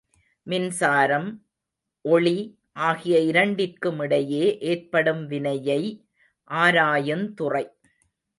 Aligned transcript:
மின்சாரம், 0.47 1.27
ஒளி 2.05 2.37
ஆகிய 2.71 3.19
இரண்டிற்குமிடையே 3.19 4.45
ஏற்படும் 4.61 5.27
வினையை 5.27 5.81
ஆராயுந் 6.51 7.33
துறை. 7.33 7.65